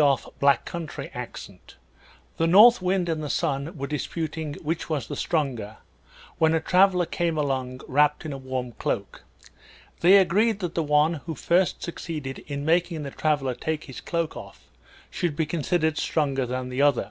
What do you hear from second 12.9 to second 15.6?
the traveler take his cloak off should be